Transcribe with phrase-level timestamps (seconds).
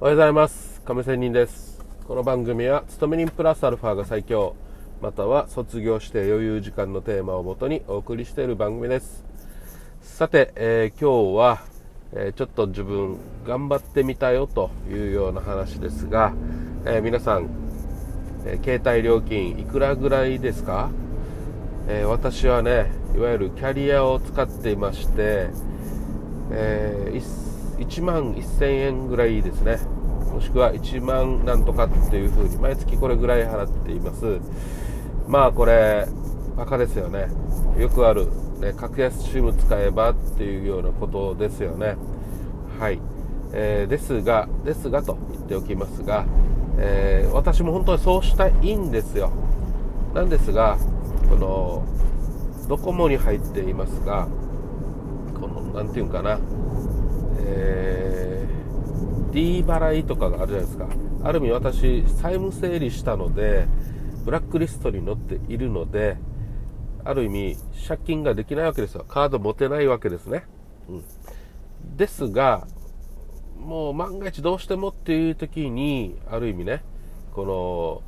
[0.00, 0.80] おはようございます。
[0.82, 1.84] 亀仙人です。
[2.06, 4.54] この番組は勤め人プラスアルファが最強
[5.02, 9.24] または卒業して余裕時間のテーマをもとにお送りしている番組です。
[10.00, 11.64] さて、えー、今日は、
[12.12, 16.32] えー、ちょっと自分頑張ってみたよというような話ですが、
[16.84, 17.48] えー、皆さん、
[18.46, 20.90] え携帯料金いくらぐらいですか、
[21.88, 25.48] え私はねいわゆるキャリアを使っていまして、
[26.52, 29.78] えー1万1000円ぐらいですね。
[30.32, 34.40] もしくは1万なんとかっていう風に毎月これぐらい払っています。
[35.26, 36.06] まあこれ
[36.56, 37.28] バカですよね。
[37.78, 38.28] よくある、
[38.60, 41.96] ね、格安 SIM 使えばっていうようなことですよね。
[42.78, 43.00] はい、
[43.52, 46.26] えー、ですがですがと言っておきますが、
[46.78, 49.32] えー、私も本当にそうしたいんですよ。
[50.14, 50.78] なんですが
[51.28, 51.84] この
[52.68, 54.28] ドコモに入っていますが
[55.40, 56.38] この何て言うんかな。
[57.48, 58.46] え、
[59.32, 60.88] D 払いとかがあるじゃないですか。
[61.24, 63.66] ある意味私債務整理したので
[64.24, 66.16] ブラックリストに載っているので
[67.04, 67.56] ある意味
[67.88, 69.04] 借金ができないわけですよ。
[69.08, 70.44] カード持てないわけですね、
[70.88, 71.04] うん、
[71.96, 72.66] ですが
[73.58, 76.82] もう万が一どうしてもっていう時にある意味ね
[77.34, 78.02] この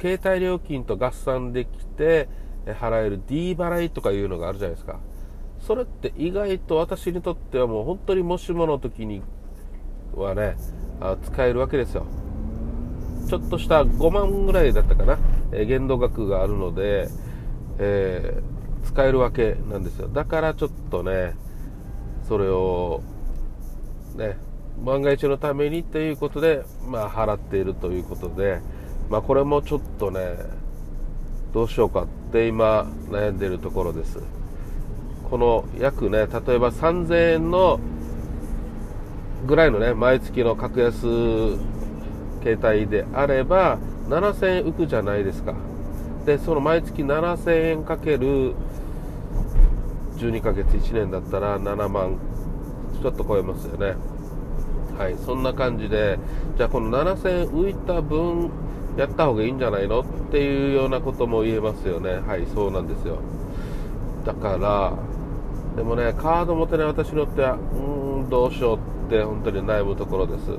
[0.00, 2.28] 携帯料金と合算できて
[2.66, 5.00] 払える D 払いとかいうのがあるじゃないですか。
[5.60, 9.22] それって意外と私にとってはもう本当にもしもの時に
[10.14, 10.56] はね
[11.00, 12.06] あ使えるわけですよ。
[13.28, 15.18] ちょっとした5万ぐらいだったかな、
[15.52, 17.08] え、限度額があるので、
[17.78, 20.08] えー、使えるわけなんですよ。
[20.08, 21.34] だからちょっとね
[22.26, 23.02] それを
[24.16, 24.38] ね
[24.82, 28.60] 万が一のためにということで、まあ、払っているということで、
[29.10, 30.36] まあ、これもちょっとね
[31.52, 34.37] どうしようかって今悩んでいるところです。
[35.30, 36.26] この約ね、例え
[36.58, 37.78] ば3000円の
[39.46, 41.00] ぐらいのね、毎月の格安
[42.42, 45.54] 携帯であれば、7000円浮くじゃないですか。
[46.24, 48.54] で、その毎月7000円かける
[50.16, 52.16] 12ヶ月1年だったら7万
[53.00, 53.94] ちょっと超えますよね。
[54.98, 56.18] はい、そんな感じで、
[56.56, 58.50] じゃあこの7000円浮いた分、
[58.96, 60.00] やった方がいいんじゃないの？
[60.00, 62.18] っていうようなことも言えますよね。
[62.26, 63.18] はい、そうなんですよ。
[64.28, 64.92] だから、
[65.74, 70.50] でもね、カード持てない私にとっては、うーん、どうしようって本当に悩むところです。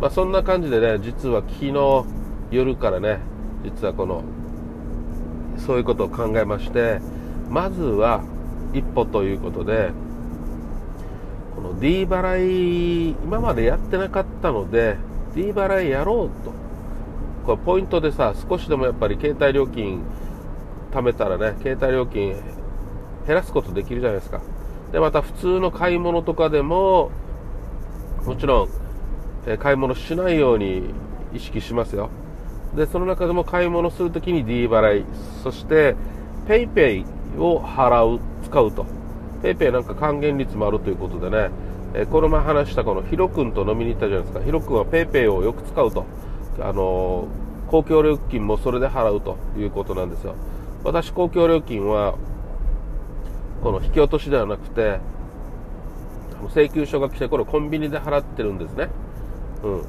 [0.00, 2.04] まあ、そんな感じでね、実は昨日
[2.50, 3.18] 夜からね、
[3.62, 4.22] 実はこの、
[5.58, 7.02] そういうことを考えまして、
[7.50, 8.22] まずは
[8.72, 9.90] 一歩ということで、
[11.56, 14.96] この D 払い、今までやってなかったので、
[15.34, 16.52] D 払いやろうと。
[17.44, 20.00] これポイントでさ、少しでもやっぱり携帯料金
[20.90, 22.63] 貯めたらね、携帯料金
[23.26, 24.40] 減らすことできるじゃないですか。
[24.92, 27.10] で、また普通の買い物とかでも、
[28.24, 28.68] もちろん、
[29.46, 30.84] え買い物しないように
[31.34, 32.10] 意識しますよ。
[32.76, 35.04] で、その中でも買い物するときに D 払い、
[35.42, 35.96] そして
[36.46, 37.04] PayPay
[37.38, 38.86] を払う、使うと。
[39.42, 41.50] PayPay なんか還元率もあるということでね、
[41.94, 44.44] えこの前話したこのヒロ君と飲みに行ったじゃないですか。
[44.44, 46.04] ヒロ君は PayPay をよく使うと。
[46.60, 47.26] あの
[47.68, 50.34] 公共料金もそれで払うということなんですよ。
[50.84, 52.14] 私、公共料金は
[53.64, 55.00] この引き落としではなくて、
[56.50, 58.90] 請求書が来て、これコンビニで払ってるんですね。
[59.62, 59.82] うん。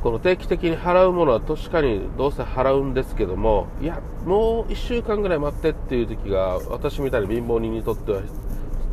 [0.00, 8.20] この定期的に払うものは確かにどうせ払うんですけども、いや、もう1週間ぐらい待ってっていう時が、私みたいに貧乏人にとっては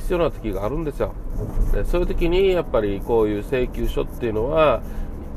[0.00, 1.14] 必要な時があるんですよ。
[1.72, 4.82] でそういう時にやっぱりこういう請求書っていうのは、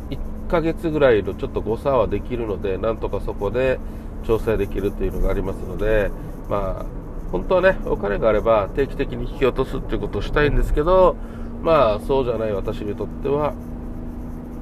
[0.09, 0.17] 1
[0.49, 3.79] ヶ月ぐらいのちょっと誤差はできるので、なんとかそこで
[4.25, 6.11] 調整できるっていうのがありますので、
[6.49, 7.02] まあ、
[7.33, 11.15] 本当はね、お金があれば定期的に引き落とすっていうことをしたいんですけど、
[11.63, 13.55] まあ、そうじゃない私にとっては、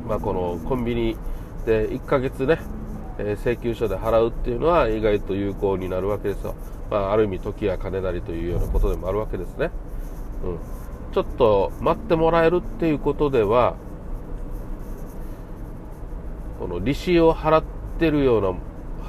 [0.07, 1.17] まあ、このコンビニ
[1.65, 2.59] で1ヶ月ね、
[3.17, 6.55] え請求書で払うっていうのは意外と有効になるわけですよ。
[6.89, 9.69] まあ、ある意味時や金なりというようなことでもあるわけですね。
[10.45, 11.13] うん。
[11.13, 13.75] ちょっと待ってもらえるっていうことでは、
[16.57, 17.63] この利子を払っ
[17.99, 18.53] てるような、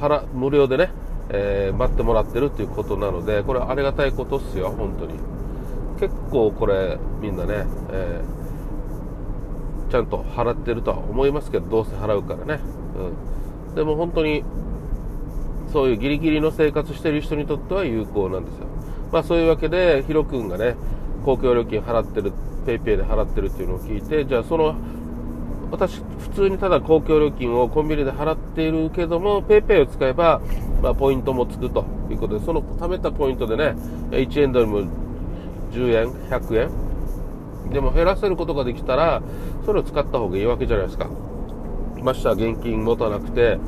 [0.00, 0.91] 払、無料でね、
[1.31, 5.15] えー、待ってもらってるっていうことなので、これありがたいことっすよ、本当に。
[6.01, 12.61] 結構これ、みんなね、えー、ちゃんと払ってるとは思いますけど、どうせ払うからね。
[13.69, 13.75] うん。
[13.75, 14.45] でも本当に、
[15.73, 18.67] そういうギリギリの生活してる人にとっては有効なんですよ。
[19.13, 20.77] まあそういうわけで、ヒロ君がね、
[21.25, 22.33] 公共料金払ってる、
[22.67, 24.75] PayPay で払ってるっていうのを聞いて、じゃあその
[25.73, 30.43] 私、普通にただ公共料金をコンビニで払っているけども、PayPay を使えば、
[30.82, 33.76] まあ、ポイントもつくということで、その貯めたポイントでね、
[34.11, 34.81] 1円ドルも
[35.70, 39.23] 10円、100円、でも減らせることができたら、
[39.64, 41.08] それを使った方がいいわけじゃないですか。
[42.02, 43.58] ましては現金持たなくて、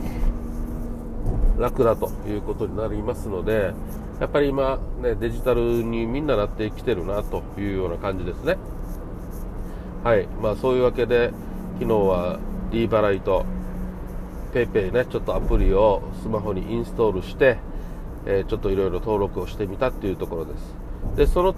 [1.58, 3.72] 楽だということになりますので、
[4.20, 8.56] やっぱり今、ね、デジタルにみんななってきてるなというような感じですね。
[10.02, 10.26] はい。
[10.42, 11.32] まあそういうわけで、
[11.78, 12.38] 昨日は
[12.70, 13.46] D 払いと
[14.54, 17.58] PayPay ね、ちょっとアプリをスマホにインストールして、
[18.24, 20.74] えー、ちょっといろいろ登録をしてみたっていうところです。
[21.16, 21.56] で、その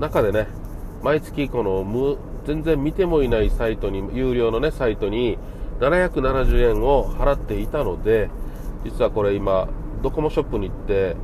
[0.00, 0.48] 中でね、
[1.02, 5.38] 毎月この無、全然見てもいないサイトに、有料のね、サイトに
[5.78, 8.30] 770円を払っていたので、
[8.84, 9.68] 実はこれ今、
[10.02, 11.16] ドコモショップに行って、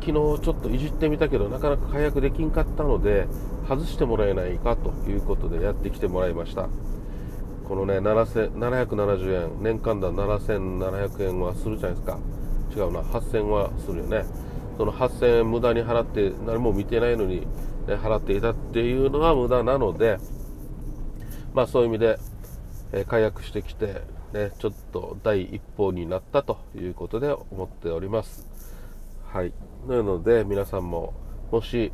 [0.00, 3.28] 昨日ちょっといじってみたけど、なかなか解約できんかったので、
[3.68, 6.68] 外してもらえないかということでやってきてもらいました。
[7.70, 12.18] このね、770円、年間だ7700円はするじゃないですか。
[12.74, 14.24] 違うな、8000円はするよね。
[14.76, 17.46] その8000円無駄に払って何も見てないのに、ね、
[17.94, 20.18] 払っていたっていうのは無駄なので、
[21.54, 22.18] まあそういう意味で、
[22.90, 24.02] えー、解約してきて、
[24.32, 28.48] ね、ちょっと第一歩になったということで思っております。
[29.28, 29.52] はい。
[29.86, 31.14] なので皆さんも、
[31.52, 31.92] もし、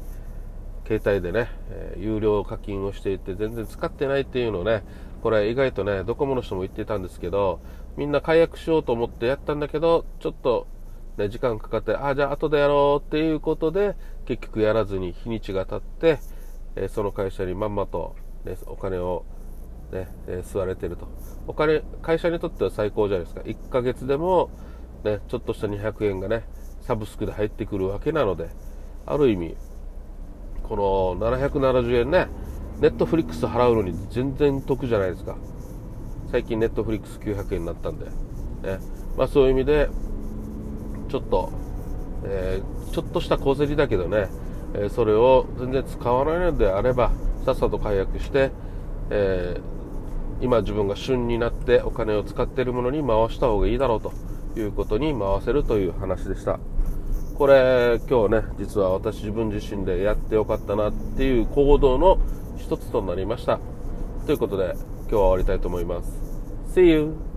[0.86, 4.84] 携帯でね、え、有料課金をしていて全然使ってないっていうのをね、
[5.26, 7.58] これ意外とね、ドコモの人も言ってたんですけど、
[7.96, 10.68] みんな解約しようと思ってやったんだけど、ちょっと
[11.16, 16.20] ね、時間かかって、あ、じゃあ後でやろうっていうことで、結局やらずに日にちが経って、
[16.76, 18.14] え、その会社にまんまと、
[18.44, 19.24] ね、お金を
[19.90, 21.08] ね、え、吸われてると。
[21.48, 23.40] お金、会社にとっては最高じゃないですか。
[23.40, 24.50] 1ヶ月でも、
[25.02, 26.44] ね、ちょっとした200円がね、
[26.82, 28.48] サブスクで入ってくるわけなので、
[29.06, 29.56] ある意味、
[30.62, 32.28] この770円ね、
[32.80, 35.36] ネットフリックス払うのに全然得じゃないですか。
[36.30, 38.78] 最近ネットフリックス900円になったんで、ね。
[39.16, 39.88] まあそういう意味で、
[41.08, 41.52] ちょっと、
[42.24, 44.28] えー、ちょっとした小競りだけどね、
[44.74, 47.12] えー、それを全然使わないのであれば、
[47.44, 48.50] さっさと解約して、
[49.10, 54.12] えー、今自分が旬になってお金を使っているものに回した方がいいだろうと
[54.58, 56.58] いうことに回せるという話でした。
[57.36, 62.18] これ今日ね、実は私自分自身でやってよかったなっていう行動の
[62.58, 63.58] 一つとなりました。
[64.26, 66.10] ということで今日は終わりたいと思います。
[66.74, 67.35] See you!